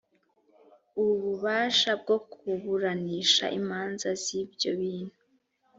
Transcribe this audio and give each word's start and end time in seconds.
ububasha 1.03 1.91
bwo 2.01 2.17
kuburanisha 2.31 3.45
imanza 3.59 4.09
z 4.21 4.23
ibyo 4.41 4.71
bintu 4.79 5.17